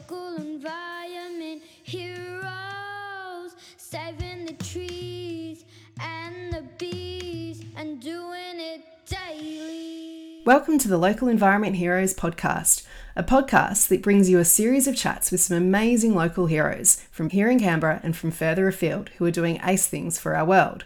[0.00, 5.64] Local environment heroes, saving the trees
[6.00, 10.42] and the bees and doing it daily.
[10.46, 14.96] Welcome to the Local Environment Heroes podcast, a podcast that brings you a series of
[14.96, 19.26] chats with some amazing local heroes from here in Canberra and from further afield who
[19.26, 20.84] are doing ace things for our world.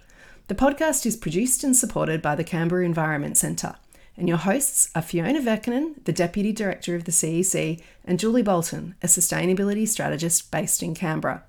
[0.49, 3.77] The podcast is produced and supported by the Canberra Environment Centre,
[4.17, 8.95] and your hosts are Fiona Veikkanen, the Deputy Director of the CEC, and Julie Boulton,
[9.03, 11.45] a sustainability strategist based in Canberra.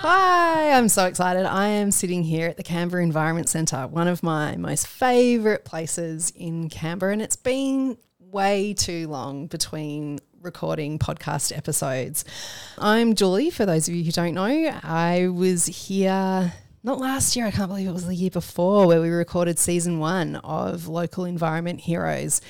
[0.00, 1.44] Hi, I'm so excited.
[1.44, 6.32] I am sitting here at the Canberra Environment Centre, one of my most favourite places
[6.36, 12.24] in Canberra, and it's been way too long between recording podcast episodes.
[12.78, 14.78] I'm Julie, for those of you who don't know.
[14.82, 16.52] I was here
[16.88, 19.98] not last year, I can't believe it was the year before, where we recorded season
[19.98, 22.40] one of Local Environment Heroes.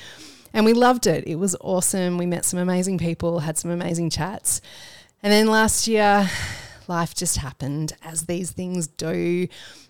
[0.54, 1.26] And we loved it.
[1.26, 2.18] It was awesome.
[2.18, 4.60] We met some amazing people, had some amazing chats.
[5.24, 6.30] And then last year,
[6.86, 9.48] life just happened as these things do.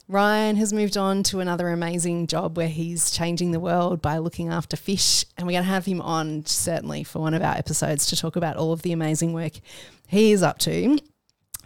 [0.08, 4.48] Ryan has moved on to another amazing job where he's changing the world by looking
[4.48, 5.26] after fish.
[5.36, 8.34] And we're going to have him on certainly for one of our episodes to talk
[8.34, 9.60] about all of the amazing work
[10.06, 10.98] he is up to.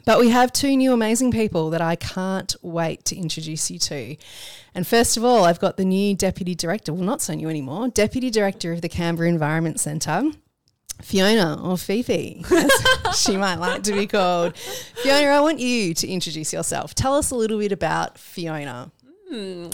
[0.05, 4.17] But we have two new amazing people that I can't wait to introduce you to.
[4.75, 7.89] And first of all, I've got the new Deputy Director, well, not so new anymore,
[7.89, 10.31] Deputy Director of the Canberra Environment Centre.
[11.01, 14.57] Fiona or Fifi, as she might like to be called.
[14.57, 16.95] Fiona, I want you to introduce yourself.
[16.95, 18.93] Tell us a little bit about Fiona.
[19.29, 19.71] Hmm.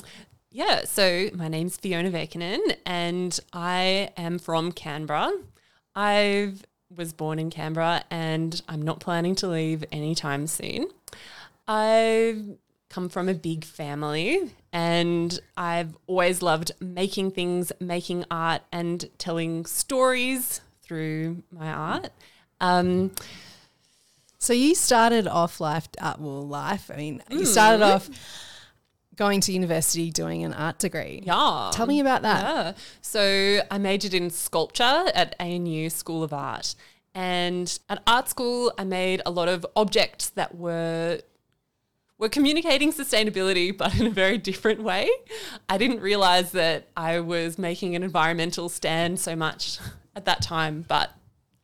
[0.50, 5.30] Yeah, so my name's Fiona Veikkanen and I am from Canberra.
[5.94, 6.54] I
[6.96, 10.88] was born in Canberra and I'm not planning to leave anytime soon.
[11.66, 12.56] I've
[12.88, 19.66] come from a big family and I've always loved making things, making art, and telling
[19.66, 22.10] stories through my art.
[22.60, 23.12] Um,
[24.40, 26.90] So you started off life, uh, well, life.
[26.92, 28.08] I mean, you started off
[29.18, 31.22] going to university doing an art degree.
[31.26, 31.70] yeah.
[31.74, 32.42] Tell me about that.
[32.42, 32.72] Yeah.
[33.02, 36.74] So I majored in sculpture at ANU School of Art.
[37.14, 41.20] And at art school, I made a lot of objects that were
[42.16, 45.10] were communicating sustainability, but in a very different way.
[45.68, 49.78] I didn't realize that I was making an environmental stand so much
[50.16, 51.12] at that time, but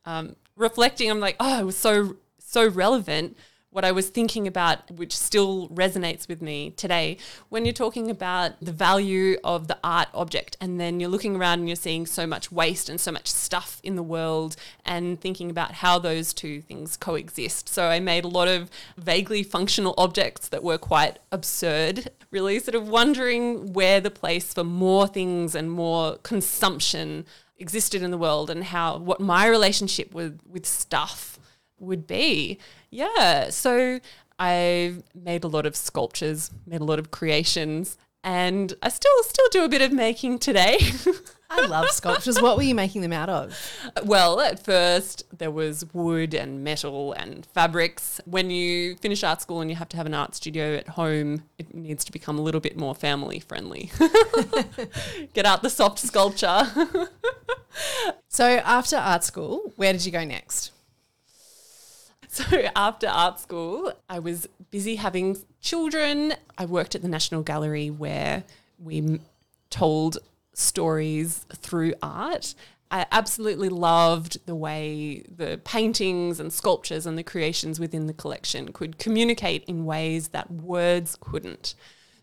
[0.05, 3.37] um, reflecting, I'm like, oh, it was so so relevant.
[3.75, 7.17] What I was thinking about, which still resonates with me today,
[7.49, 11.59] when you're talking about the value of the art object, and then you're looking around
[11.59, 14.55] and you're seeing so much waste and so much stuff in the world,
[14.85, 17.67] and thinking about how those two things coexist.
[17.67, 22.75] So I made a lot of vaguely functional objects that were quite absurd, really, sort
[22.75, 27.25] of wondering where the place for more things and more consumption
[27.59, 31.39] existed in the world and how what my relationship with with stuff
[31.79, 32.59] would be.
[32.89, 33.49] Yeah.
[33.49, 33.99] So
[34.39, 39.49] I made a lot of sculptures, made a lot of creations, and I still still
[39.49, 40.79] do a bit of making today.
[41.49, 42.41] I love sculptures.
[42.41, 43.55] What were you making them out of?
[44.03, 48.19] well, at first there was wood and metal and fabrics.
[48.25, 51.43] When you finish art school and you have to have an art studio at home,
[51.59, 53.91] it needs to become a little bit more family friendly.
[55.33, 56.67] Get out the soft sculpture.
[58.27, 60.71] So after art school, where did you go next?
[62.35, 66.33] So after art school, I was busy having children.
[66.57, 68.43] I worked at the National Gallery where
[68.77, 69.21] we
[69.69, 70.17] told
[70.53, 72.53] stories through art.
[72.91, 78.73] I absolutely loved the way the paintings and sculptures and the creations within the collection
[78.73, 81.73] could communicate in ways that words couldn't.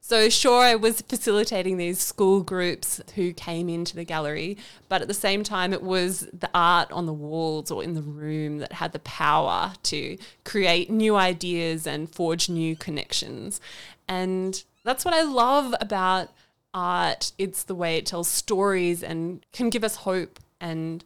[0.05, 4.59] So, sure, I was facilitating these school groups who came into the gallery,
[4.89, 8.03] but at the same time, it was the art on the walls or in the
[8.03, 13.61] room that had the power to create new ideas and forge new connections.
[14.09, 16.31] And that's what I love about
[16.75, 17.31] art.
[17.39, 21.05] It's the way it tells stories and can give us hope and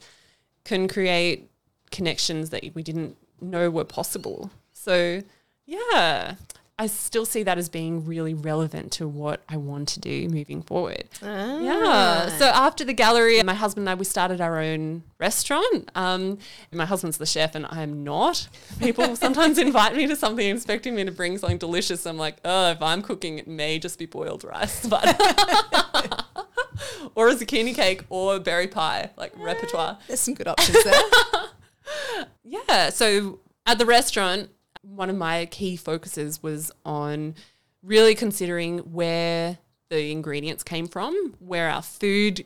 [0.64, 1.50] can create
[1.90, 4.50] connections that we didn't know were possible.
[4.72, 5.20] So,
[5.66, 6.36] yeah,
[6.78, 10.60] I still see that as being really relevant to what I want to do moving
[10.60, 11.04] forward.
[11.22, 12.28] Yeah.
[12.36, 15.90] So after the gallery, my husband and I we started our own restaurant.
[15.94, 16.36] Um,
[16.70, 18.48] my husband's the chef and I am not.
[18.78, 22.06] People sometimes invite me to something expecting me to bring something delicious.
[22.06, 25.06] I'm like, oh, if I'm cooking, it may just be boiled rice, but
[27.14, 29.96] or a zucchini cake or berry pie, like repertoire.
[30.08, 31.02] There's some good options there.
[32.44, 32.90] Yeah.
[32.90, 34.50] So at the restaurant,
[34.94, 37.34] one of my key focuses was on
[37.82, 42.44] really considering where the ingredients came from, where our food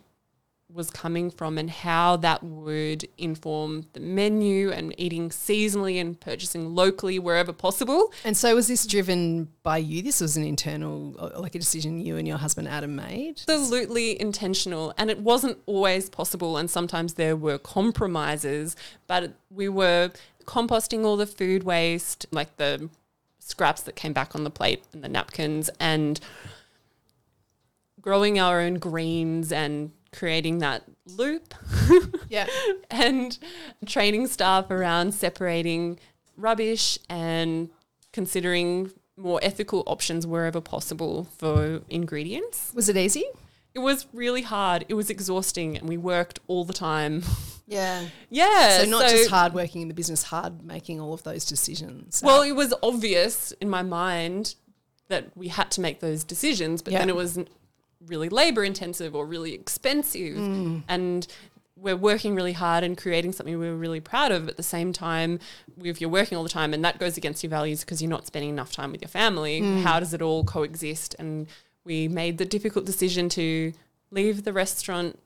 [0.72, 6.74] was coming from and how that would inform the menu and eating seasonally and purchasing
[6.74, 8.12] locally wherever possible.
[8.24, 10.02] And so was this driven by you?
[10.02, 13.42] This was an internal, uh, like a decision you and your husband Adam made?
[13.48, 14.94] Absolutely intentional.
[14.96, 16.56] And it wasn't always possible.
[16.56, 18.76] And sometimes there were compromises,
[19.06, 20.12] but we were
[20.50, 22.88] composting all the food waste, like the
[23.38, 26.18] scraps that came back on the plate and the napkins, and
[28.00, 31.54] growing our own greens and creating that loop
[32.28, 32.48] Yeah.
[32.90, 33.38] and
[33.86, 36.00] training staff around separating
[36.36, 37.70] rubbish and
[38.12, 42.72] considering more ethical options wherever possible for ingredients.
[42.74, 43.24] Was it easy?
[43.74, 44.84] It was really hard.
[44.88, 47.22] It was exhausting and we worked all the time.
[47.70, 48.06] Yeah.
[48.30, 48.80] yeah.
[48.80, 52.20] So not just hard working in the business, hard making all of those decisions.
[52.20, 54.56] Well, it was obvious in my mind
[55.06, 56.98] that we had to make those decisions, but Yeah.
[56.98, 57.38] then it was
[58.04, 60.36] really labor intensive or really expensive.
[60.36, 60.82] Mm.
[60.88, 61.28] And
[61.76, 64.48] we're working really hard and creating something we were really proud of.
[64.48, 65.38] At the same time,
[65.82, 68.26] if you're working all the time and that goes against your values because you're not
[68.26, 69.82] spending enough time with your family, mm.
[69.82, 71.14] how does it all coexist?
[71.18, 71.46] And
[71.84, 73.72] we made the difficult decision to
[74.10, 75.18] leave the restaurant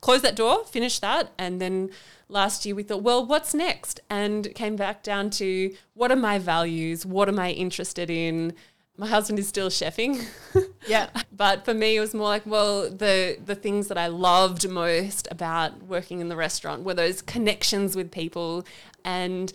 [0.00, 1.90] close that door, finish that, and then
[2.28, 4.00] last year we thought, well, what's next?
[4.08, 7.04] And came back down to what are my values?
[7.04, 8.54] What am I interested in?
[8.96, 10.26] My husband is still chefing,
[10.86, 11.08] yeah.
[11.32, 15.26] but for me it was more like, well, the the things that I loved most
[15.30, 18.66] about working in the restaurant were those connections with people
[19.04, 19.52] and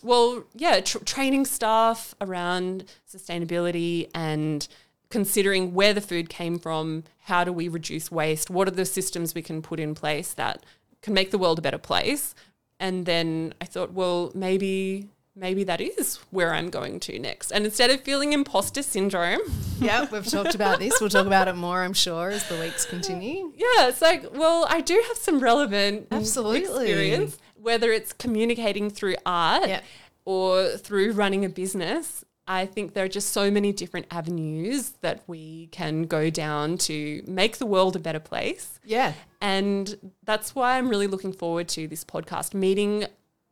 [0.00, 4.68] well, yeah, tr- training staff around sustainability and
[5.10, 9.34] considering where the food came from, how do we reduce waste, what are the systems
[9.34, 10.64] we can put in place that
[11.02, 12.34] can make the world a better place.
[12.80, 17.52] And then I thought, well, maybe maybe that is where I'm going to next.
[17.52, 19.38] And instead of feeling imposter syndrome,
[19.78, 21.00] yeah, we've talked about this.
[21.00, 23.52] We'll talk about it more, I'm sure, as the weeks continue.
[23.56, 26.62] yeah, it's like, well, I do have some relevant Absolutely.
[26.62, 29.82] experience, whether it's communicating through art Yeah.
[30.24, 32.24] or through running a business.
[32.48, 37.22] I think there are just so many different avenues that we can go down to
[37.26, 38.80] make the world a better place.
[38.84, 39.12] Yeah.
[39.42, 43.04] And that's why I'm really looking forward to this podcast, meeting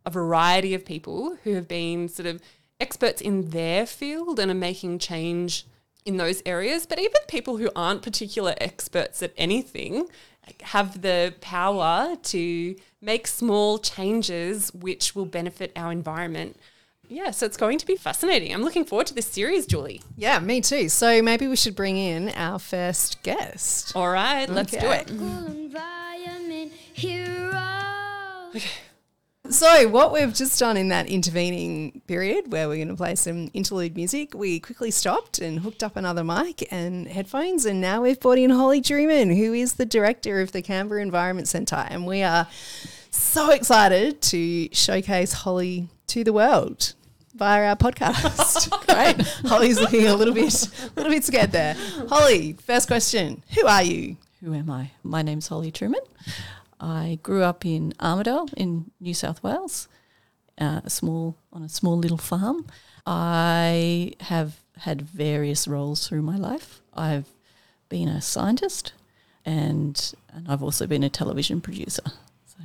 [0.07, 2.41] a variety of people who have been sort of
[2.81, 5.67] experts in their field and are making change
[6.07, 6.87] in those areas.
[6.87, 10.07] But even people who aren't particular experts at anything
[10.63, 16.57] have the power to make small changes which will benefit our environment.
[17.09, 18.53] Yeah, so it's going to be fascinating.
[18.53, 20.03] I'm looking forward to this series, Julie.
[20.17, 20.89] Yeah, me too.
[20.89, 23.95] So maybe we should bring in our first guest.
[23.95, 25.09] All right, let's do it.
[25.09, 27.53] Cool environment hero.
[29.49, 33.49] So, what we've just done in that intervening period where we're going to play some
[33.55, 37.65] interlude music, we quickly stopped and hooked up another mic and headphones.
[37.65, 41.47] And now we've brought in Holly Trueman, who is the director of the Canberra Environment
[41.47, 41.87] Centre.
[41.89, 42.49] And we are
[43.11, 46.95] so excited to showcase Holly to the world
[47.35, 48.71] via our podcast.
[48.87, 49.27] Great.
[49.51, 51.77] Holly's looking a little bit, a little bit scared there.
[52.09, 54.17] Holly, first question Who are you?
[54.43, 54.93] Who am I?
[55.03, 56.05] My name's Holly Trueman.
[56.81, 59.89] I grew up in Armidale in New South Wales,
[60.59, 62.67] uh, a small on a small little farm.
[63.07, 66.81] I have had various roles through my life.
[66.95, 67.29] I've
[67.89, 68.93] been a scientist,
[69.45, 72.03] and and I've also been a television producer.
[72.47, 72.59] So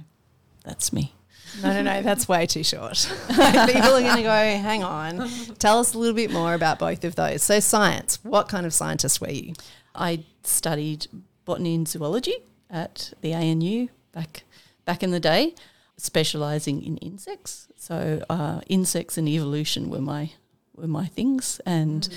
[0.63, 1.13] that's me.
[1.61, 3.11] No, no, no, that's way too short.
[3.27, 5.29] People are going to go, hang on.
[5.59, 7.43] Tell us a little bit more about both of those.
[7.43, 9.53] So, science, what kind of scientist were you?
[9.93, 11.07] I studied
[11.45, 12.35] botany and zoology
[12.69, 14.43] at the ANU back
[14.85, 15.53] back in the day,
[15.97, 17.67] specialising in insects.
[17.75, 20.31] So uh, insects and evolution were my
[20.75, 22.07] were my things, and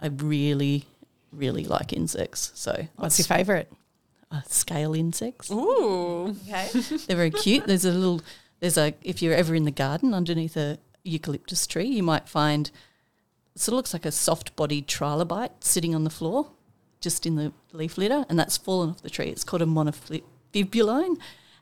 [0.00, 0.84] I really
[1.32, 2.52] really like insects.
[2.54, 3.68] So What's your favourite?
[4.30, 5.50] uh, scale insects.
[5.50, 6.34] Ooh.
[6.48, 6.68] Okay.
[7.06, 7.66] They're very cute.
[7.66, 8.20] There's a little
[8.60, 12.70] there's a if you're ever in the garden underneath a eucalyptus tree, you might find
[13.54, 16.50] sort of looks like a soft bodied trilobite sitting on the floor,
[17.00, 19.28] just in the leaf litter, and that's fallen off the tree.
[19.28, 21.16] It's called a monophibuline,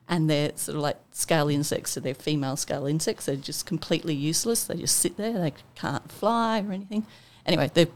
[0.07, 1.91] and they're sort of like scale insects.
[1.91, 3.25] So they're female scale insects.
[3.25, 4.65] They're just completely useless.
[4.65, 5.33] They just sit there.
[5.33, 7.05] They can't fly or anything.
[7.45, 7.87] Anyway, they're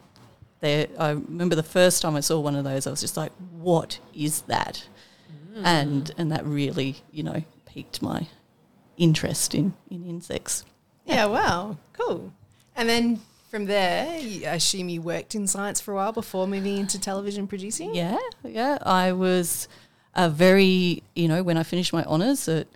[0.60, 3.32] they I remember the first time I saw one of those, I was just like,
[3.52, 4.88] "What is that?"
[5.56, 5.66] Mm.
[5.66, 8.28] And and that really, you know, piqued my
[9.00, 10.64] interest in in insects.
[11.06, 11.78] Yeah, wow.
[11.94, 12.32] Cool.
[12.76, 16.78] And then from there, I assume you worked in science for a while before moving
[16.78, 17.96] into television producing?
[17.96, 18.78] Yeah, yeah.
[18.84, 19.68] I was
[20.14, 22.68] a very, you know, when I finished my honours at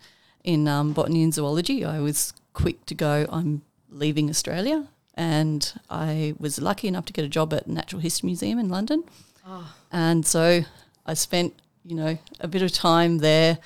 [0.44, 3.27] in um, botany and zoology, I was quick to go.
[3.30, 3.62] I'm
[3.92, 8.58] leaving Australia, and I was lucky enough to get a job at Natural History Museum
[8.58, 9.03] in London.
[9.46, 9.72] Oh.
[9.92, 10.63] And so
[11.06, 11.53] I spent
[11.86, 13.58] you know, a bit of time there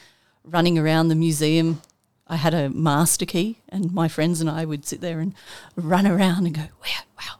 [0.44, 1.82] running around the museum.
[2.30, 5.34] I had a master key, and my friends and I would sit there and
[5.76, 7.36] run around and go, wow, wow,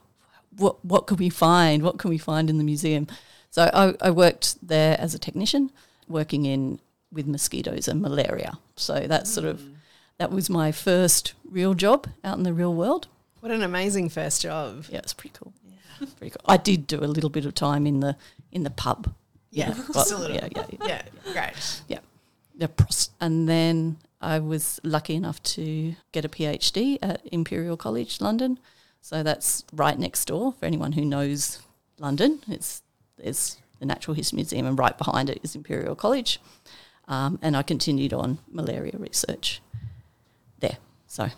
[0.56, 1.84] what, what could we find?
[1.84, 3.08] What can we find in the museum?
[3.50, 5.72] So I, I worked there as a technician,
[6.08, 6.80] working in
[7.12, 8.58] with mosquitoes and malaria.
[8.76, 9.76] So that's sort of mm.
[10.18, 13.08] that was my first real job out in the real world.
[13.40, 14.86] What an amazing first job.
[14.90, 15.54] Yeah, it's pretty cool.
[15.66, 16.46] Yeah, pretty cool.
[16.46, 18.16] I did do a little bit of time in the
[18.52, 19.14] in the pub.
[19.52, 20.36] Yeah, but- just a little.
[20.36, 21.02] Yeah, yeah, yeah.
[21.26, 21.82] Yeah, great.
[21.88, 22.00] yeah.
[22.56, 28.20] The pros- and then I was lucky enough to get a PhD at Imperial College
[28.22, 28.60] London.
[29.02, 31.60] So that's right next door for anyone who knows
[32.00, 32.40] London.
[32.48, 32.82] It's
[33.18, 36.40] there's the Natural History Museum, and right behind it is Imperial College.
[37.08, 39.62] Um, and I continued on malaria research
[40.60, 40.78] there.
[41.08, 41.30] So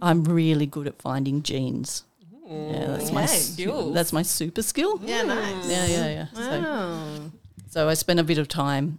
[0.00, 2.04] I'm really good at finding genes.
[2.48, 3.26] Yeah, that's my.
[3.26, 3.94] Skills.
[3.94, 5.00] that's my super skill.
[5.04, 5.68] Yeah, nice.
[5.68, 6.26] Yeah, yeah, yeah.
[6.32, 7.30] So, Wow.
[7.68, 8.98] so I spent a bit of time,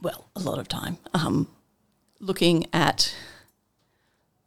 [0.00, 1.48] well, a lot of time, um,
[2.20, 3.14] looking at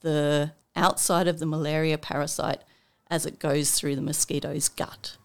[0.01, 2.61] the outside of the malaria parasite
[3.09, 5.17] as it goes through the mosquito's gut.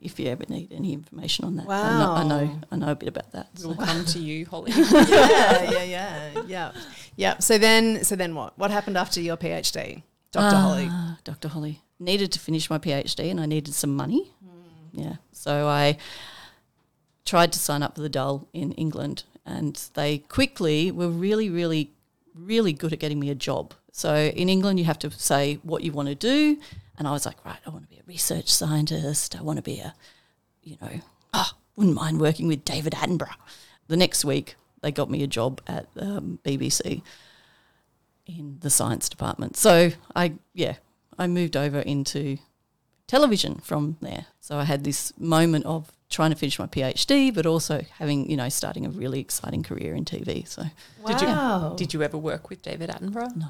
[0.00, 2.94] If you ever need any information on that, I, know, I know, I know a
[2.94, 3.48] bit about that.
[3.54, 3.68] so.
[3.68, 4.72] We'll come to you, Holly.
[4.74, 6.72] yeah, yeah, yeah, yeah,
[7.16, 7.38] yeah.
[7.38, 8.58] So then, so then what?
[8.58, 10.56] What happened after your PhD, Dr.
[10.56, 10.88] Holly?
[10.90, 11.48] Ah, Dr.
[11.48, 11.82] Holly.
[11.98, 14.32] Needed to finish my PhD and I needed some money.
[14.92, 15.16] Yeah.
[15.32, 15.98] So I
[17.26, 21.92] tried to sign up for the Dole in England and they quickly were really, really,
[22.34, 23.74] really good at getting me a job.
[23.92, 26.58] So in England, you have to say what you want to do.
[26.96, 29.36] And I was like, right, I want to be a research scientist.
[29.38, 29.94] I want to be a,
[30.62, 31.00] you know,
[31.34, 33.34] ah, wouldn't mind working with David Attenborough.
[33.88, 37.02] The next week, they got me a job at um, BBC
[38.26, 39.56] in the science department.
[39.56, 40.76] So I, yeah,
[41.18, 42.38] I moved over into
[43.06, 44.26] television from there.
[44.40, 48.36] So I had this moment of trying to finish my PhD, but also having, you
[48.36, 50.46] know, starting a really exciting career in TV.
[50.46, 50.64] So
[51.06, 51.74] Did you Wow.
[51.76, 53.34] did you ever work with David Attenborough?
[53.36, 53.48] no,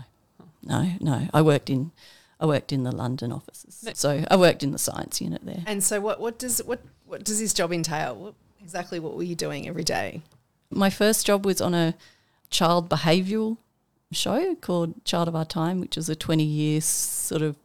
[0.63, 1.29] no, no.
[1.33, 1.91] I worked in,
[2.39, 3.89] I worked in the London offices.
[3.95, 5.63] So I worked in the science unit there.
[5.67, 8.15] And so, what, what does what what does this job entail?
[8.15, 10.23] What, exactly, what were you doing every day?
[10.71, 11.95] My first job was on a
[12.51, 13.57] child behavioural
[14.13, 17.57] show called Child of Our Time, which was a 20 year sort of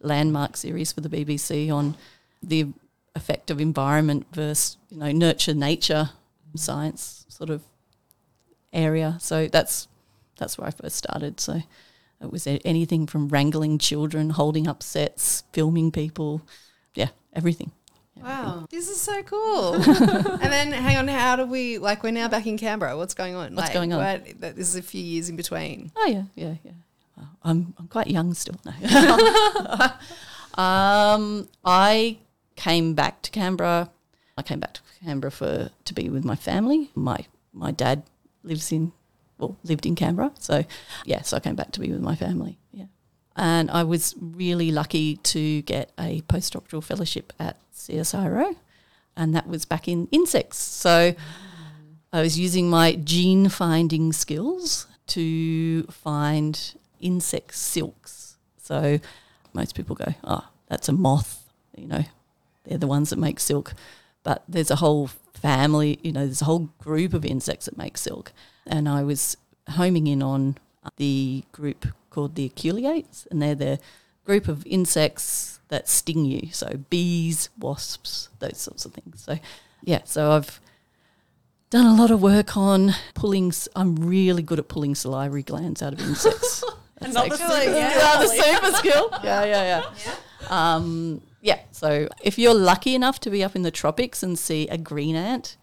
[0.00, 1.96] landmark series for the BBC on
[2.42, 2.68] the
[3.14, 6.10] effect of environment versus, you know, nurture nature
[6.56, 7.62] science sort of
[8.72, 9.16] area.
[9.20, 9.88] So that's
[10.38, 11.40] that's where I first started.
[11.40, 11.62] So
[12.20, 16.42] it was anything from wrangling children, holding up sets, filming people,
[16.94, 17.72] yeah, everything.
[18.22, 19.74] Wow, this is so cool.
[19.74, 22.02] and then, hang on, how do we like?
[22.02, 22.96] We're now back in Canberra.
[22.96, 23.54] What's going on?
[23.54, 23.98] What's Like, going on?
[23.98, 25.90] What, this is a few years in between.
[25.96, 26.72] Oh yeah, yeah, yeah.
[27.16, 27.24] Wow.
[27.42, 28.54] I'm I'm quite young still.
[28.64, 28.72] No.
[30.62, 32.18] um, I
[32.56, 33.90] came back to Canberra.
[34.36, 36.90] I came back to Canberra for to be with my family.
[36.94, 38.02] My my dad
[38.42, 38.92] lives in
[39.38, 40.64] well lived in Canberra, so
[41.04, 41.22] yeah.
[41.22, 42.58] So I came back to be with my family.
[42.72, 42.86] Yeah,
[43.36, 48.56] and I was really lucky to get a postdoctoral fellowship at CSIRO,
[49.16, 50.58] and that was back in insects.
[50.58, 51.14] So.
[52.12, 58.36] I was using my gene finding skills to find insect silks.
[58.56, 59.00] So
[59.52, 62.04] most people go, oh, that's a moth, you know,
[62.64, 63.74] they're the ones that make silk.
[64.22, 67.98] But there's a whole family, you know, there's a whole group of insects that make
[67.98, 68.32] silk.
[68.66, 69.36] And I was
[69.70, 70.56] homing in on
[70.96, 73.78] the group called the aculeates, and they're the
[74.24, 76.48] group of insects that sting you.
[76.52, 79.22] So bees, wasps, those sorts of things.
[79.22, 79.38] So
[79.82, 80.60] yeah, so I've
[81.70, 83.52] done a lot of work on pulling.
[83.76, 86.64] I'm really good at pulling salivary glands out of insects.
[87.00, 88.24] That's Another like- super yeah.
[88.24, 89.10] Super skill.
[89.24, 90.14] Yeah, yeah, yeah.
[90.48, 91.60] Um, yeah.
[91.70, 95.14] So if you're lucky enough to be up in the tropics and see a green
[95.14, 95.56] ant,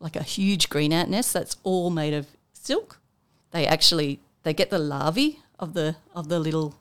[0.00, 2.98] like a huge green ant nest that's all made of silk,
[3.52, 6.74] they actually they get the larvae of the of the little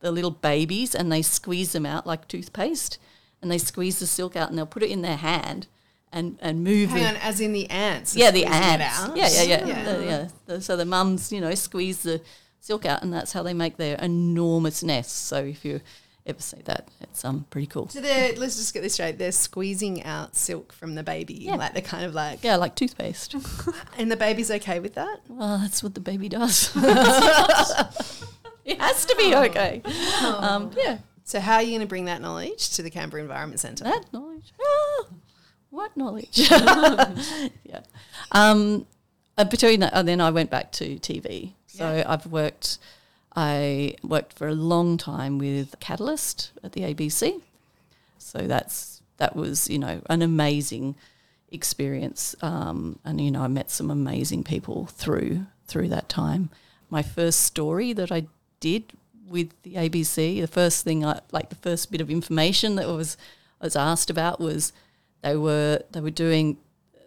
[0.00, 2.98] the little babies and they squeeze them out like toothpaste
[3.42, 5.66] and they squeeze the silk out and they'll put it in their hand
[6.12, 8.16] and and move Hang the, on, as in the ants.
[8.16, 9.10] yeah, the it ants.
[9.14, 9.66] Yeah, yeah, yeah.
[9.66, 9.84] Yeah.
[9.92, 10.28] The- yeah.
[10.46, 12.20] The- so the mums, you know, squeeze the
[12.60, 15.12] silk out, and that's how they make their enormous nests.
[15.12, 15.80] So if you
[16.28, 17.88] ever see that, it's um pretty cool.
[17.88, 19.18] So they're, let's just get this straight.
[19.18, 21.34] They're squeezing out silk from the baby.
[21.34, 21.56] Yeah.
[21.56, 23.34] Like they're kind of like, Yeah, like toothpaste.
[23.98, 25.20] and the baby's okay with that?
[25.28, 26.70] well, that's what the baby does.
[28.64, 29.82] it has to be okay.
[30.22, 33.60] Um, yeah, So how are you going to bring that knowledge to the Canberra Environment
[33.60, 33.84] Centre?
[33.84, 34.52] that knowledge.
[34.60, 35.04] Ah,
[35.70, 36.38] what knowledge?
[37.64, 37.80] yeah.
[38.32, 38.86] Um,
[39.36, 41.52] uh, between that, and then I went back to TV.
[41.66, 42.04] So Yeah.
[42.06, 42.78] I've worked.
[43.36, 47.42] I worked for a long time with Catalyst at the ABC.
[48.18, 50.96] So that's that was you know an amazing
[51.50, 52.34] experience.
[52.42, 56.50] Um, and you know, I met some amazing people through through that time.
[56.90, 58.26] My first story that I
[58.60, 58.92] did
[59.28, 63.16] with the ABC, the first thing I like the first bit of information that was
[63.60, 64.72] was asked about was
[65.22, 66.58] they were they were doing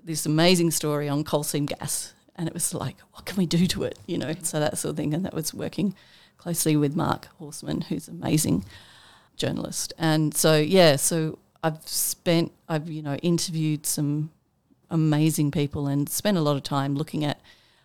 [0.03, 3.67] this amazing story on coal seam gas, and it was like, what can we do
[3.67, 3.99] to it?
[4.07, 5.93] You know, so that sort of thing, and that was working
[6.37, 8.65] closely with Mark Horstman, who's an amazing
[9.37, 14.31] journalist, and so yeah, so I've spent I've you know interviewed some
[14.89, 17.39] amazing people and spent a lot of time looking at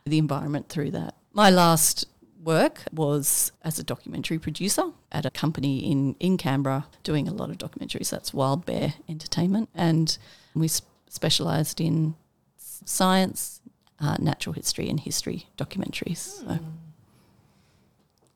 [0.06, 1.14] the environment through that.
[1.34, 2.06] My last
[2.42, 7.50] work was as a documentary producer at a company in, in Canberra doing a lot
[7.50, 8.08] of documentaries.
[8.08, 9.68] That's Wild Bear Entertainment.
[9.74, 10.16] And
[10.54, 12.14] we s- specialised in
[12.56, 13.60] science,
[14.00, 16.18] uh, natural history, and history documentaries.
[16.18, 16.58] So,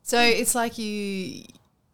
[0.02, 1.44] So it's like you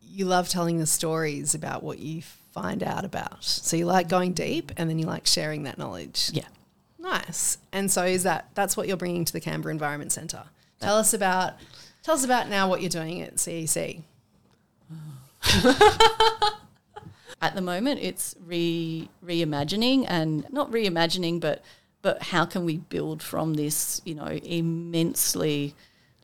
[0.01, 3.45] you love telling the stories about what you find out about.
[3.45, 6.31] So you like going deep, and then you like sharing that knowledge.
[6.33, 6.47] yeah.
[6.99, 7.59] Nice.
[7.73, 10.43] And so is that that's what you're bringing to the Canberra Environment Centre?
[10.81, 11.55] Tell us about
[12.03, 14.03] tell us about now what you're doing at CEC.
[17.43, 21.63] At the moment, it's re reimagining and not reimagining, but
[22.03, 24.01] but how can we build from this?
[24.05, 25.75] You know, immensely,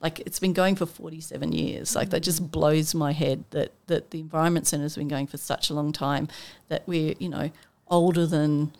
[0.00, 1.94] like it's been going for forty seven years.
[1.94, 5.38] Like that just blows my head that that the Environment Centre has been going for
[5.38, 6.28] such a long time.
[6.68, 7.50] That we're you know
[7.88, 8.72] older than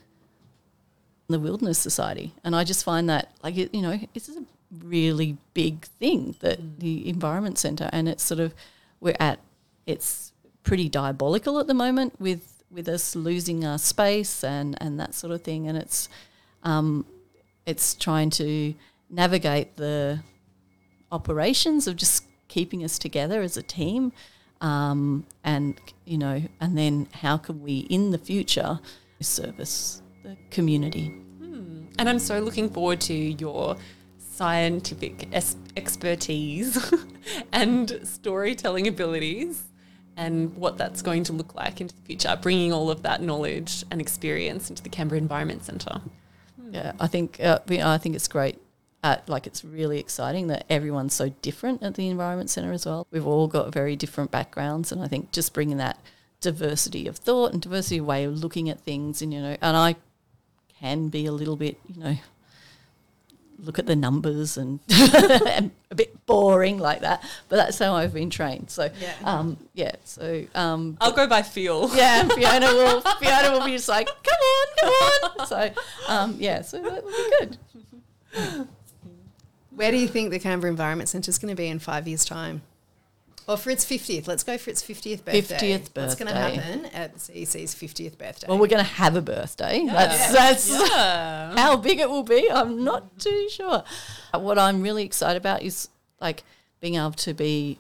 [1.29, 4.45] the Wilderness Society, and I just find that like it, you know it's a
[4.81, 6.79] really big thing that mm.
[6.79, 8.55] the Environment Centre, and it's sort of
[9.01, 9.39] we're at
[9.87, 10.33] it's
[10.63, 15.33] pretty diabolical at the moment with with us losing our space and and that sort
[15.33, 16.09] of thing, and it's
[16.63, 17.07] um,
[17.67, 18.75] it's trying to
[19.11, 20.21] navigate the
[21.11, 24.13] operations of just keeping us together as a team.
[24.61, 28.79] Um, and you know, and then how can we in the future
[29.21, 31.15] service the community?
[31.99, 33.77] And I'm so looking forward to your
[34.19, 36.93] scientific es- expertise
[37.53, 39.65] and storytelling abilities
[40.17, 43.85] and what that's going to look like into the future, bringing all of that knowledge
[43.91, 46.01] and experience into the Canberra Environment Centre.
[46.73, 48.59] Yeah, I think uh, we- I think it's great.
[49.05, 53.07] Uh, like it's really exciting that everyone's so different at the Environment Centre as well.
[53.11, 55.99] We've all got very different backgrounds, and I think just bringing that
[56.41, 59.77] diversity of thought and diversity of way of looking at things, and you know, and
[59.77, 59.97] I
[60.81, 62.17] can be a little bit, you know,
[63.63, 67.23] look at the numbers and, and a bit boring like that.
[67.49, 68.71] But that's how I've been trained.
[68.71, 69.15] So Yeah.
[69.25, 69.93] um, yeah.
[70.05, 71.89] So um, I'll go by feel.
[71.95, 74.93] yeah, and Fiona will Fiona will be just like, come on, come
[75.41, 75.47] on.
[75.47, 75.71] So
[76.09, 78.69] um, yeah, so that would be good.
[79.71, 82.25] Where do you think the Canberra Environment Centre is going to be in five years'
[82.25, 82.63] time?
[83.49, 84.27] Or for its 50th.
[84.29, 85.41] Let's go for its 50th birthday.
[85.43, 86.01] 50th birthday.
[86.03, 88.47] What's going to happen at the CEC's 50th birthday?
[88.49, 89.85] Well, we're going to have a birthday.
[89.87, 91.55] That's that's Yeah.
[91.57, 92.49] how big it will be.
[92.51, 93.83] I'm not too sure.
[94.33, 95.89] What I'm really excited about is
[96.21, 96.45] like
[96.81, 97.79] being able to be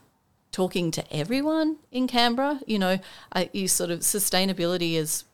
[0.50, 2.60] talking to everyone in Canberra.
[2.66, 2.98] You know,
[3.32, 5.24] I, you sort of sustainability is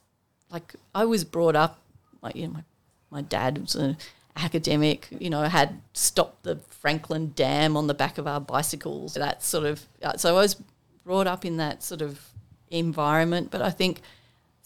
[0.51, 1.81] like I was brought up
[2.23, 2.65] like you know my
[3.11, 3.97] my dad was an
[4.39, 5.09] academic.
[5.11, 9.15] You know, had stopped the Franklin Dam on the back of our bicycles.
[9.15, 10.57] That sort of uh, so I was
[11.05, 12.21] brought up in that sort of
[12.71, 13.51] environment.
[13.51, 14.01] But I think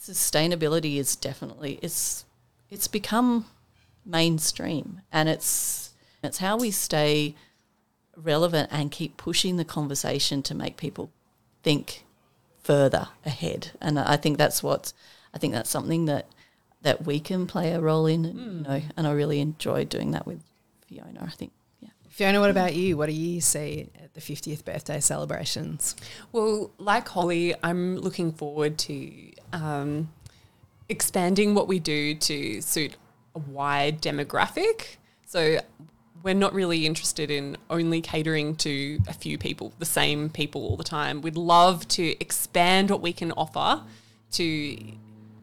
[0.02, 2.24] sustainability is definitely it's
[2.70, 3.46] it's become
[4.04, 5.90] mainstream and it's
[6.24, 7.36] it's how we stay
[8.16, 11.10] relevant and keep pushing the conversation to make people
[11.62, 12.04] think
[12.62, 14.92] further ahead and I think that's what
[15.32, 16.26] I think that's something that
[16.82, 20.12] that we can play a role in and, you know and I really enjoy doing
[20.12, 20.42] that with
[20.86, 22.98] Fiona I think yeah Fiona, what about you?
[22.98, 25.96] What do you see at the 50th birthday celebrations?
[26.30, 29.10] Well, like Holly, I'm looking forward to
[29.54, 30.10] um,
[30.90, 32.96] expanding what we do to suit
[33.34, 34.96] a wide demographic.
[35.24, 35.60] So
[36.22, 40.76] we're not really interested in only catering to a few people, the same people all
[40.76, 41.22] the time.
[41.22, 43.82] We'd love to expand what we can offer
[44.32, 44.92] to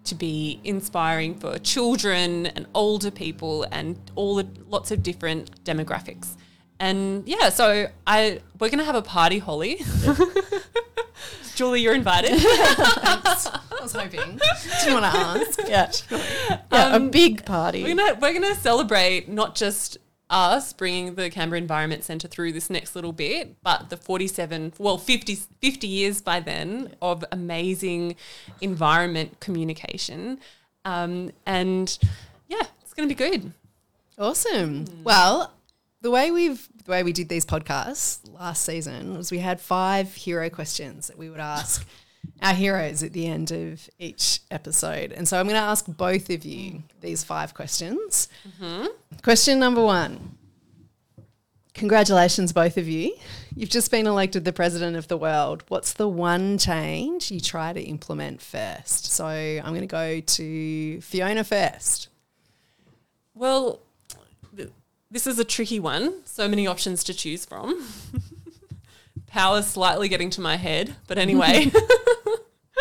[0.09, 6.35] to be inspiring for children and older people and all the lots of different demographics.
[6.79, 9.81] And yeah, so I we're gonna have a party, Holly.
[11.55, 12.31] Julie, you're invited.
[12.35, 14.39] I was hoping.
[14.39, 15.59] Do you want to ask?
[15.67, 19.97] yeah, yeah a um, big party We're gonna we're gonna celebrate not just
[20.29, 24.97] us bringing the Canberra Environment Centre through this next little bit, but the 47, well,
[24.97, 28.15] 50, 50 years by then of amazing
[28.61, 30.39] environment communication.
[30.85, 31.97] Um, and
[32.47, 33.53] yeah, it's going to be good.
[34.17, 34.85] Awesome.
[35.03, 35.53] Well,
[36.01, 40.13] the way we've the way we did these podcasts last season was we had five
[40.15, 41.87] hero questions that we would ask
[42.41, 45.11] our heroes at the end of each episode.
[45.11, 48.29] And so I'm going to ask both of you these five questions.
[48.61, 48.87] Mm-hmm.
[49.23, 50.37] Question number one.
[51.73, 53.15] Congratulations, both of you.
[53.55, 55.63] You've just been elected the president of the world.
[55.69, 59.11] What's the one change you try to implement first?
[59.11, 62.09] So I'm going to go to Fiona first.
[63.33, 63.79] Well,
[64.55, 64.71] th-
[65.09, 66.25] this is a tricky one.
[66.25, 67.87] So many options to choose from.
[69.27, 71.71] Power's slightly getting to my head, but anyway.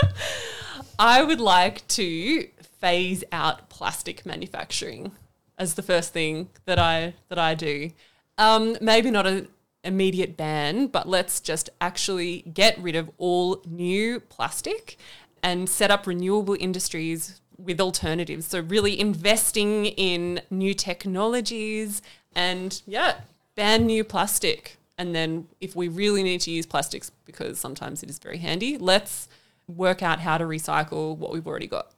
[0.98, 2.48] I would like to
[2.80, 5.12] phase out plastic manufacturing
[5.56, 7.90] as the first thing that I that I do.
[8.36, 9.48] Um, maybe not an
[9.84, 14.96] immediate ban, but let's just actually get rid of all new plastic
[15.42, 18.46] and set up renewable industries with alternatives.
[18.46, 22.02] So really investing in new technologies
[22.34, 23.20] and yeah,
[23.56, 24.76] ban new plastic.
[24.96, 28.78] And then if we really need to use plastics because sometimes it is very handy,
[28.78, 29.28] let's
[29.68, 31.92] work out how to recycle what we've already got.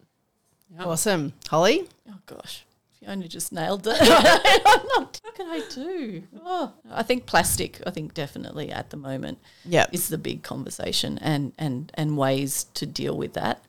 [0.78, 1.32] Awesome.
[1.48, 1.88] Holly?
[2.08, 2.64] Oh gosh,
[2.98, 3.96] Fiona just nailed it.
[4.00, 6.22] I'm not, what can I do?
[6.44, 7.80] Oh, I think plastic.
[7.86, 9.86] I think definitely at the moment Yeah.
[9.92, 13.64] is the big conversation, and and and ways to deal with that,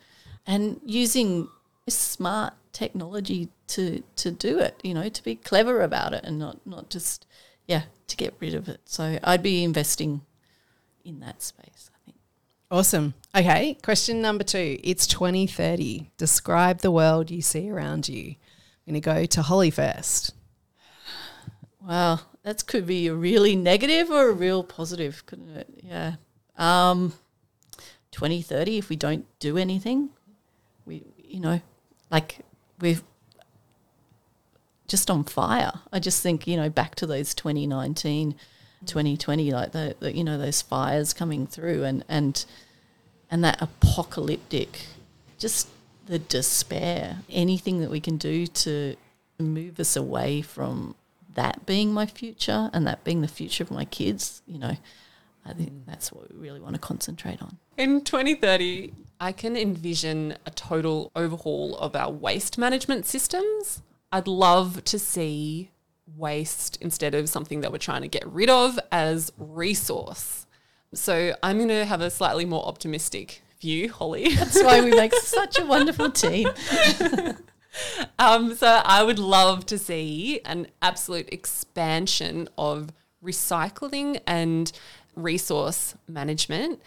[0.45, 1.47] and using
[1.87, 4.79] smart technology to to do it.
[4.83, 7.25] You know, to be clever about it, and not not just
[7.67, 8.81] yeah to get rid of it.
[8.85, 10.21] So I'd be investing
[11.05, 11.90] in that space.
[12.71, 13.15] Awesome.
[13.35, 14.79] Okay, question number two.
[14.81, 16.09] It's 2030.
[16.15, 18.35] Describe the world you see around you.
[18.87, 20.33] I'm going to go to Holly first.
[21.85, 25.67] Wow, that could be a really negative or a real positive, couldn't it?
[25.83, 26.15] Yeah.
[26.57, 27.11] Um,
[28.11, 30.11] 2030, if we don't do anything,
[30.85, 31.59] we, you know,
[32.09, 32.37] like
[32.79, 33.01] we're
[34.87, 35.73] just on fire.
[35.91, 38.33] I just think, you know, back to those 2019,
[38.85, 42.45] 2020, like the, the you know, those fires coming through and, and,
[43.29, 44.87] and that apocalyptic,
[45.37, 45.67] just
[46.07, 48.95] the despair, anything that we can do to
[49.39, 50.95] move us away from
[51.33, 54.75] that being my future and that being the future of my kids, you know,
[55.45, 55.85] I think mm.
[55.85, 57.57] that's what we really want to concentrate on.
[57.77, 63.81] In 2030, I can envision a total overhaul of our waste management systems.
[64.11, 65.71] I'd love to see
[66.15, 70.45] waste instead of something that we're trying to get rid of as resource.
[70.93, 74.35] So I'm going to have a slightly more optimistic view, Holly.
[74.35, 76.49] That's why we make such a wonderful team.
[78.19, 82.89] Um, so I would love to see an absolute expansion of
[83.23, 84.71] recycling and
[85.15, 86.81] resource management.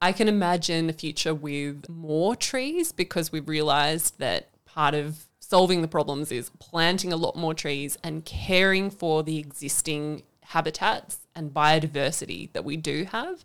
[0.00, 5.82] I can imagine a future with more trees because we've realized that part of solving
[5.82, 11.52] the problems is planting a lot more trees and caring for the existing habitats and
[11.52, 13.44] biodiversity that we do have.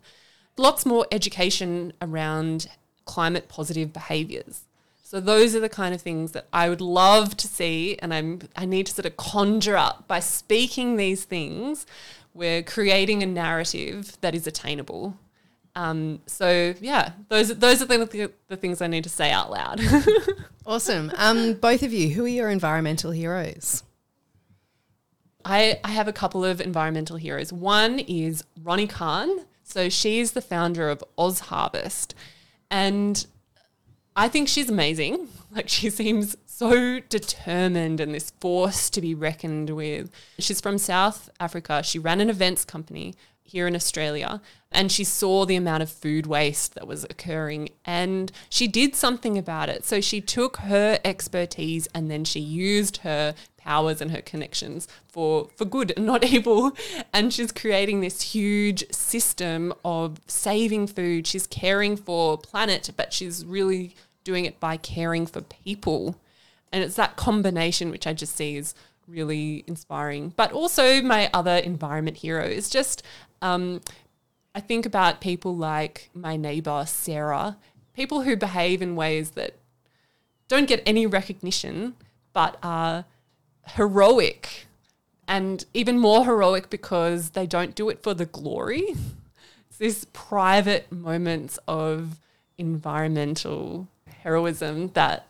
[0.56, 2.68] Lots more education around
[3.06, 4.62] climate positive behaviors.
[5.02, 8.40] So those are the kind of things that I would love to see, and I'm
[8.56, 11.86] I need to sort of conjure up by speaking these things.
[12.34, 15.16] We're creating a narrative that is attainable.
[15.76, 19.80] Um, so yeah, those those are the, the things I need to say out loud.
[20.66, 21.12] Awesome.
[21.16, 23.84] Um, both of you, who are your environmental heroes?
[25.44, 27.52] I, I have a couple of environmental heroes.
[27.52, 29.46] One is Ronni Kahn.
[29.62, 32.16] So she's the founder of Oz Harvest.
[32.68, 33.24] And
[34.16, 35.28] I think she's amazing.
[35.52, 40.10] Like she seems so determined and this force to be reckoned with.
[40.38, 41.82] She's from South Africa.
[41.82, 43.14] She ran an events company
[43.46, 44.40] here in Australia
[44.72, 49.38] and she saw the amount of food waste that was occurring and she did something
[49.38, 49.84] about it.
[49.84, 55.48] So she took her expertise and then she used her powers and her connections for
[55.56, 56.72] for good and not evil
[57.12, 61.26] and she's creating this huge system of saving food.
[61.26, 66.16] She's caring for planet but she's really doing it by caring for people.
[66.72, 68.74] And it's that combination which I just see is
[69.06, 70.32] really inspiring.
[70.36, 73.02] But also, my other environment hero is just
[73.42, 73.80] um,
[74.54, 77.56] I think about people like my neighbor, Sarah,
[77.94, 79.54] people who behave in ways that
[80.48, 81.94] don't get any recognition,
[82.32, 83.04] but are
[83.66, 84.66] heroic
[85.28, 88.94] and even more heroic because they don't do it for the glory.
[89.68, 92.16] It's these private moments of
[92.56, 93.88] environmental
[94.22, 95.26] heroism that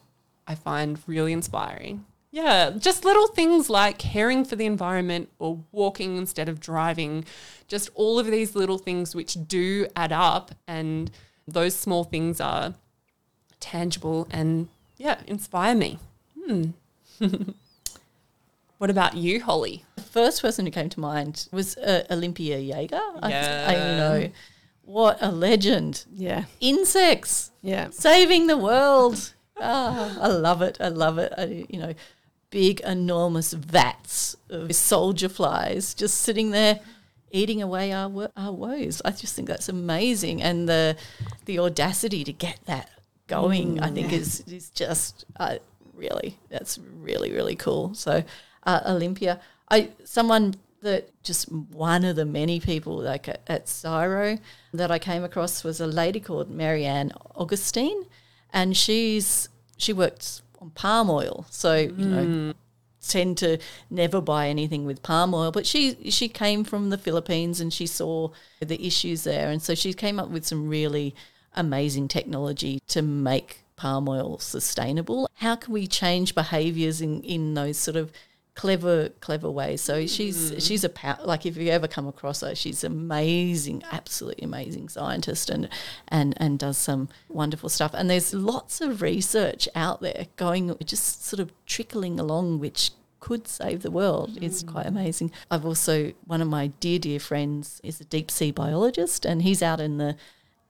[0.46, 2.04] I find really inspiring.
[2.36, 7.24] Yeah, just little things like caring for the environment or walking instead of driving,
[7.66, 10.54] just all of these little things which do add up.
[10.68, 11.10] And
[11.48, 12.74] those small things are
[13.58, 14.68] tangible and,
[14.98, 15.98] yeah, inspire me.
[16.44, 16.64] Hmm.
[18.76, 19.86] what about you, Holly?
[19.96, 23.00] The first person who came to mind was uh, Olympia Yarger.
[23.22, 24.28] I, I know
[24.82, 26.04] What a legend.
[26.12, 26.44] Yeah.
[26.60, 27.88] Insects Yeah.
[27.90, 29.32] saving the world.
[29.58, 30.76] Ah, I love it.
[30.80, 31.32] I love it.
[31.34, 31.94] I, you know,
[32.50, 36.80] big, enormous vats of soldier flies just sitting there
[37.30, 39.02] eating away our, wo- our woes.
[39.04, 40.42] I just think that's amazing.
[40.42, 40.96] And the,
[41.44, 42.90] the audacity to get that
[43.26, 45.56] going, I think, is, is just uh,
[45.94, 47.94] really, that's really, really cool.
[47.94, 48.22] So,
[48.64, 54.38] uh, Olympia, I someone that just one of the many people like at, at CSIRO
[54.72, 58.06] that I came across was a lady called Marianne Augustine,
[58.52, 62.54] and she's she works on palm oil, so you know mm.
[63.06, 63.58] tend to
[63.90, 65.50] never buy anything with palm oil.
[65.50, 69.74] But she she came from the Philippines and she saw the issues there, and so
[69.74, 71.14] she came up with some really
[71.54, 75.28] amazing technology to make palm oil sustainable.
[75.34, 78.12] How can we change behaviours in in those sort of
[78.56, 79.80] clever clever ways.
[79.80, 80.10] So mm.
[80.16, 84.88] she's she's a pow- like if you ever come across her she's amazing absolutely amazing
[84.88, 85.68] scientist and
[86.08, 87.92] and and does some wonderful stuff.
[87.94, 92.90] And there's lots of research out there going just sort of trickling along which
[93.20, 94.42] could save the world.
[94.42, 94.72] Is mm.
[94.72, 95.30] quite amazing.
[95.50, 99.62] I've also one of my dear dear friends is a deep sea biologist and he's
[99.62, 100.16] out in the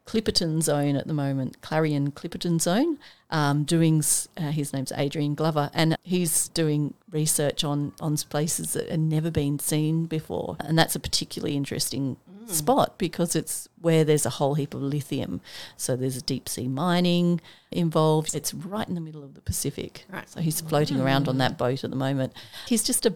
[0.06, 2.98] Clipperton Zone at the moment, Clarion Clipperton Zone,
[3.30, 4.02] um, doing,
[4.36, 9.30] uh, his name's Adrian Glover, and he's doing research on, on places that had never
[9.30, 10.56] been seen before.
[10.60, 12.16] And that's a particularly interesting
[12.46, 15.40] spot because it's where there's a whole heap of lithium.
[15.76, 17.40] So there's a deep sea mining
[17.70, 18.34] involved.
[18.34, 20.04] It's right in the middle of the Pacific.
[20.10, 20.28] Right.
[20.28, 22.34] So he's floating around on that boat at the moment.
[22.68, 23.14] He's just a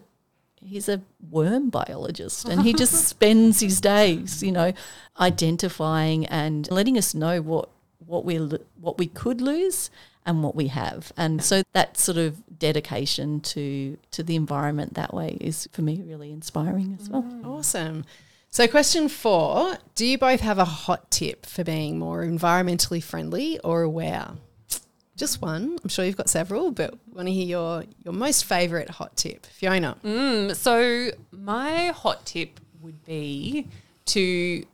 [0.63, 4.71] he's a worm biologist and he just spends his days you know
[5.19, 7.69] identifying and letting us know what
[8.05, 8.37] what we
[8.79, 9.89] what we could lose
[10.25, 15.13] and what we have and so that sort of dedication to to the environment that
[15.13, 18.05] way is for me really inspiring as well mm, Awesome.
[18.53, 23.59] So, question four Do you both have a hot tip for being more environmentally friendly
[23.59, 24.31] or aware?
[25.21, 25.77] Just one.
[25.83, 29.45] I'm sure you've got several, but want to hear your, your most favourite hot tip.
[29.45, 29.95] Fiona.
[30.03, 33.67] Mm, so my hot tip would be
[34.05, 34.65] to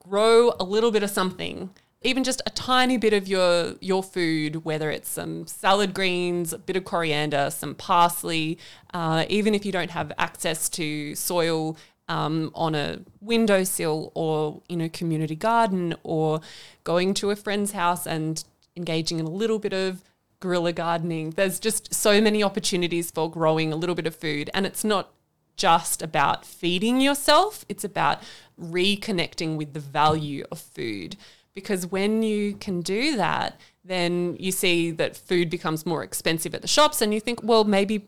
[0.00, 1.70] grow a little bit of something,
[2.02, 6.58] even just a tiny bit of your your food, whether it's some salad greens, a
[6.58, 8.58] bit of coriander, some parsley,
[8.92, 11.76] uh, even if you don't have access to soil.
[12.10, 16.40] Um, on a windowsill or in a community garden or
[16.82, 18.42] going to a friend's house and
[18.78, 20.02] engaging in a little bit of
[20.40, 21.30] guerrilla gardening.
[21.30, 24.48] There's just so many opportunities for growing a little bit of food.
[24.54, 25.12] And it's not
[25.56, 28.22] just about feeding yourself, it's about
[28.58, 31.16] reconnecting with the value of food.
[31.52, 36.62] Because when you can do that, then you see that food becomes more expensive at
[36.62, 38.06] the shops, and you think, well, maybe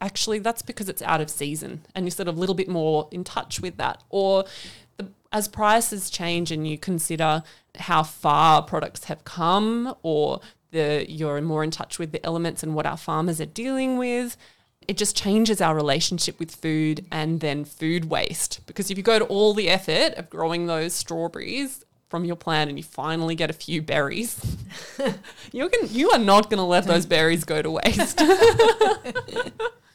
[0.00, 3.08] actually that's because it's out of season, and you're sort of a little bit more
[3.12, 4.02] in touch with that.
[4.08, 4.44] Or
[5.32, 7.42] as prices change and you consider
[7.76, 12.74] how far products have come, or the you're more in touch with the elements and
[12.74, 14.36] what our farmers are dealing with,
[14.86, 18.60] it just changes our relationship with food and then food waste.
[18.66, 22.70] Because if you go to all the effort of growing those strawberries from your plant
[22.70, 24.56] and you finally get a few berries,
[25.52, 28.22] you're gonna, you are not going to let those berries go to waste.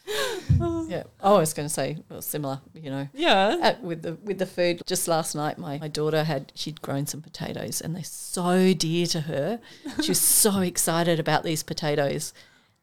[0.90, 3.58] yeah oh i was going to say well similar you know yeah.
[3.62, 4.82] uh, with the with the food.
[4.86, 9.06] Just last night, my, my daughter had she'd grown some potatoes, and they're so dear
[9.08, 9.60] to her.
[10.02, 12.34] She was so excited about these potatoes,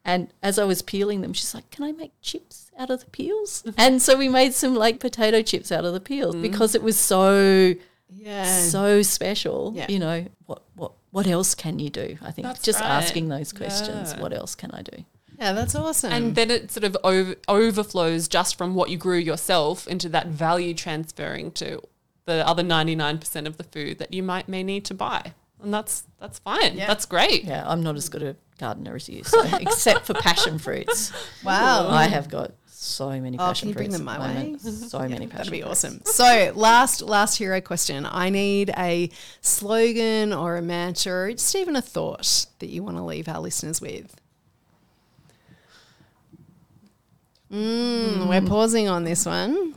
[0.03, 3.09] and as I was peeling them, she's like, "Can I make chips out of the
[3.11, 6.83] peels?" and so we made some like potato chips out of the peels because it
[6.83, 7.73] was so
[8.09, 8.45] Yeah.
[8.45, 9.73] so special.
[9.75, 9.87] Yeah.
[9.89, 12.17] You know what what what else can you do?
[12.21, 12.89] I think That's just right.
[12.89, 14.13] asking those questions.
[14.13, 14.21] Yeah.
[14.21, 15.03] What else can I do?
[15.41, 16.11] Yeah, that's awesome.
[16.13, 20.27] And then it sort of over, overflows just from what you grew yourself into that
[20.27, 21.81] value transferring to
[22.25, 25.33] the other 99% of the food that you might may need to buy.
[25.61, 26.77] And that's that's fine.
[26.77, 26.87] Yeah.
[26.87, 27.43] That's great.
[27.43, 31.11] Yeah, I'm not as good a gardener as you, so, except for passion fruits.
[31.43, 31.87] wow.
[31.89, 34.33] I have got so many Oh, passion can you bring fruits them my way?
[34.33, 34.61] moment.
[34.61, 35.33] So many passion fruits.
[35.37, 35.71] That'd be fruits.
[35.85, 36.01] awesome.
[36.05, 38.07] So, last last hero question.
[38.09, 39.09] I need a
[39.41, 43.39] slogan or a mantra or just even a thought that you want to leave our
[43.39, 44.20] listeners with.
[47.51, 49.75] Mm, We're pausing on this one.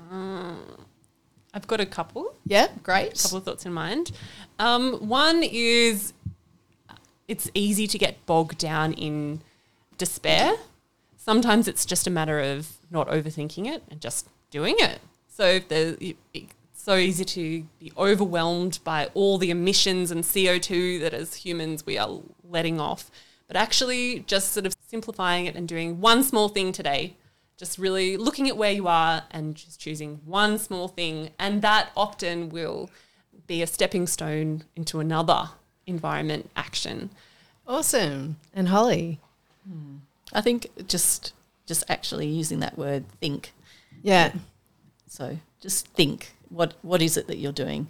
[1.52, 2.34] I've got a couple.
[2.46, 3.20] Yeah, great.
[3.20, 4.10] couple of thoughts in mind.
[4.58, 6.12] Um, one is
[7.28, 9.40] it's easy to get bogged down in
[9.98, 10.54] despair.
[11.16, 14.98] Sometimes it's just a matter of not overthinking it and just doing it.
[15.28, 21.00] So if there's, it's so easy to be overwhelmed by all the emissions and CO2
[21.00, 23.10] that as humans we are letting off.
[23.46, 27.16] But actually just sort of simplifying it and doing one small thing today
[27.56, 31.90] just really looking at where you are and just choosing one small thing and that
[31.96, 32.90] often will
[33.46, 35.50] be a stepping stone into another
[35.86, 37.10] environment action.
[37.66, 38.36] Awesome.
[38.52, 39.20] And Holly.
[40.32, 41.32] I think just
[41.66, 43.52] just actually using that word think.
[44.02, 44.32] Yeah.
[45.06, 47.88] So just think what what is it that you're doing,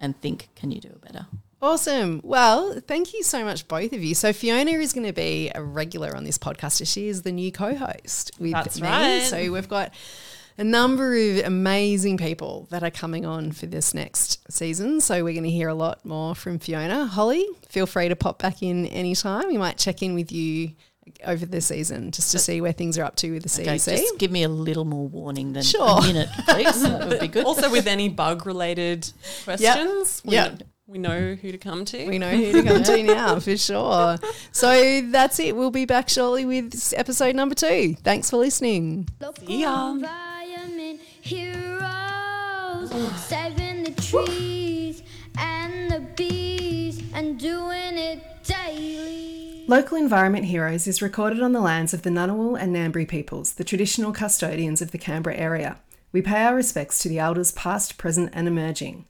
[0.00, 1.26] and think can you do it better.
[1.62, 2.20] Awesome.
[2.22, 4.14] Well, thank you so much, both of you.
[4.14, 6.80] So Fiona is going to be a regular on this podcast.
[6.82, 8.86] as She is the new co-host with That's me.
[8.86, 9.22] right.
[9.22, 9.92] So we've got
[10.58, 15.00] a number of amazing people that are coming on for this next season.
[15.00, 17.06] So we're going to hear a lot more from Fiona.
[17.06, 19.46] Holly, feel free to pop back in anytime.
[19.48, 20.72] We might check in with you
[21.24, 23.96] over the season just to see where things are up to with the Okay, CEC.
[23.96, 25.98] just give me a little more warning than Sure.
[25.98, 26.82] a minute, please.
[26.82, 27.44] that would be good.
[27.46, 29.10] Also, with any bug related
[29.44, 30.62] questions, we, Yep.
[30.86, 32.06] We know who to come to.
[32.06, 34.18] We know who to come to now for sure.
[34.52, 35.56] So that's it.
[35.56, 37.94] We'll be back shortly with episode number two.
[38.04, 39.08] Thanks for listening.
[39.20, 39.90] Local See ya.
[39.90, 42.90] environment heroes,
[43.24, 45.02] saving the trees
[45.36, 49.64] and the bees and doing it daily.
[49.68, 53.64] Local Environment Heroes is recorded on the lands of the Ngunnawal and Ngambri peoples, the
[53.64, 55.78] traditional custodians of the Canberra area.
[56.12, 59.06] We pay our respects to the elders past, present, and emerging.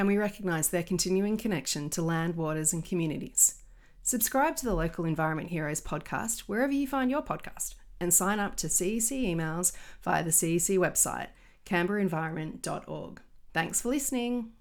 [0.00, 3.56] And we recognise their continuing connection to land, waters, and communities.
[4.02, 8.56] Subscribe to the Local Environment Heroes podcast wherever you find your podcast and sign up
[8.56, 11.26] to CEC emails via the CEC website,
[11.66, 13.20] canberraenvironment.org.
[13.52, 14.52] Thanks for listening.